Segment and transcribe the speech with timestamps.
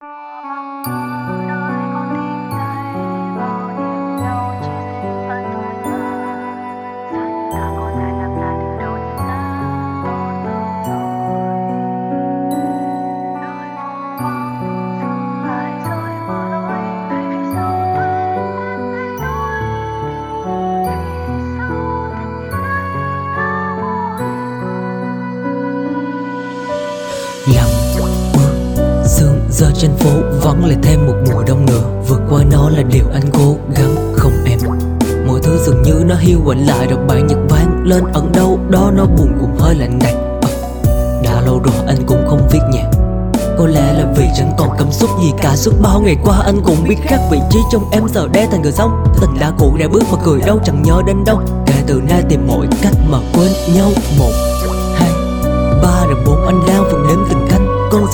[0.00, 1.17] Música
[29.78, 30.10] trên phố
[30.42, 31.82] vắng lại thêm một mùa đông nữa.
[32.08, 34.58] Vượt qua nó là điều anh cố gắng không em.
[35.26, 38.58] Mọi thứ dường như nó hiu quạnh lại đọc bài nhật vang lên ẩn đâu
[38.70, 40.14] đó nó buồn cũng hơi lạnh đạch.
[40.42, 40.50] À,
[41.24, 42.90] đã lâu rồi anh cũng không viết nhạc.
[43.58, 46.60] Có lẽ là vì chẳng còn cảm xúc gì cả Suốt bao ngày qua anh
[46.64, 49.76] cũng biết khác vị trí trong em giờ đây thành người sống Tình đã cũ
[49.80, 51.40] đã bước mà cười đâu chẳng nhớ đến đâu.
[51.66, 53.90] Kể từ nay tìm mọi cách mà quên nhau.
[54.18, 54.32] Một,
[54.94, 55.10] hai,
[55.82, 57.37] ba rồi bốn anh đang phần đếm từng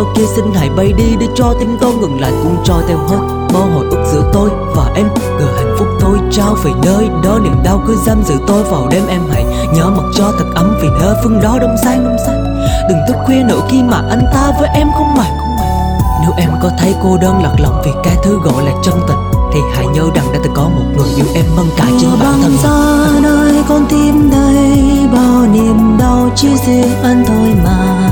[0.00, 2.98] gió kia xin hãy bay đi để cho tim tôi ngừng lại cũng trôi theo
[2.98, 3.18] hết
[3.52, 5.06] Bao hồi ức giữa tôi và em.
[5.38, 8.88] Gờ hạnh phúc thôi trao về nơi đó Niềm đau cứ giam giữ tôi vào
[8.90, 12.16] đêm em hãy Nhớ mặt cho thật ấm vì nơi phương đó đông sang đông
[12.26, 12.44] sang
[12.88, 15.30] Đừng thức khuya nữa khi mà anh ta với em không mày.
[15.30, 18.72] Không mày Nếu em có thấy cô đơn lạc lòng vì cái thứ gọi là
[18.82, 19.18] chân tình
[19.52, 22.42] Thì hãy nhớ rằng đã từng có một người yêu em hơn cả chính bản
[22.42, 22.56] thân.
[22.62, 28.10] xa nơi con tim đây bao niềm đau chỉ riêng anh thôi mà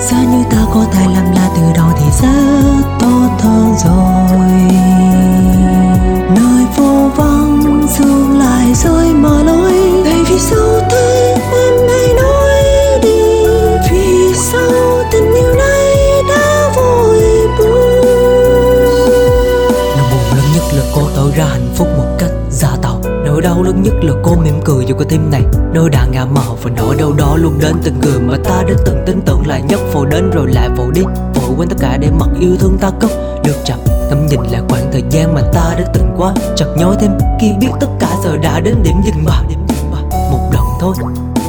[0.00, 4.48] Giá như ta có thể làm là từ đầu thì rất tốt hơn rồi.
[6.36, 9.72] Nơi vô vắng sương lại rơi mở lối.
[10.04, 12.62] Tại vì sao thế em hãy nói
[13.02, 13.46] đi?
[13.90, 15.69] Vì sao tình yêu này
[21.20, 23.00] tỏ ra hạnh phúc một cách giả tạo.
[23.24, 26.24] Nỗi đau lớn nhất là cô mỉm cười dù cái tim này nơi đã ngả
[26.24, 29.46] màu và nỗi đau đó luôn đến từng người mà ta đã từng tin tưởng
[29.46, 31.02] lại nhất Vội đến rồi lại vội đi.
[31.34, 33.10] Vội quên tất cả để mặc yêu thương ta cất
[33.44, 33.78] Được chậm.
[34.08, 36.34] Ngắm nhìn lại khoảng thời gian mà ta đã từng qua.
[36.56, 39.42] Chợt nhói thêm khi biết tất cả giờ đã đến điểm dừng mà.
[39.48, 39.98] Điểm dừng mà.
[40.30, 40.94] Một lần thôi.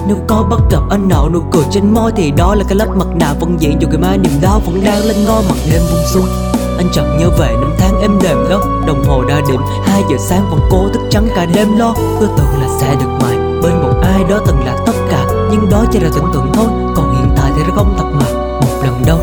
[0.08, 2.88] Nếu có bắt gặp anh nọ nụ cười trên môi Thì đó là cái lớp
[2.96, 5.82] mặt nạ vẫn diện Dù ngày mai niềm đau vẫn đang lên ngôi mặt đêm
[5.92, 9.62] buông xuống anh chợt nhớ về năm tháng êm đềm đó Đồng hồ đã điểm
[9.86, 11.94] 2 giờ sáng vẫn cố thức trắng cả đêm lo.
[12.20, 15.70] Cứ tưởng là sẽ được mãi Bên một ai đó từng là tất cả Nhưng
[15.70, 18.26] đó chỉ là tưởng tượng thôi Còn hiện tại thì nó không thật mà.
[18.62, 19.20] Một lần đâu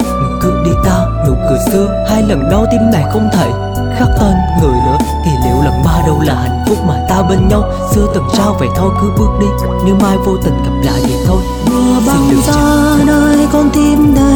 [0.00, 3.50] Người cứ đi ta nụ cười xưa Hai lần đau tim này không thể
[3.98, 4.98] khắc tên người nữa.
[5.24, 7.72] Thì liệu lần ba đâu là hạnh phúc mà ta bên nhau?
[7.94, 9.46] Xưa từng sao vậy thôi cứ bước đi
[9.84, 11.42] Nếu mai vô tình gặp lại thì thôi.
[11.70, 14.33] Mưa băng ra nơi con tim đây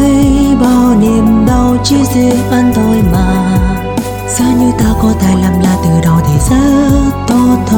[1.88, 3.56] chia đau chỉ riêng anh thôi mà
[4.28, 7.77] sao như ta có thể làm là từ đầu thì rất tốt hơn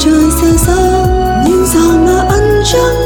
[0.00, 0.74] 在世上，
[1.44, 2.99] 現在那骯髒。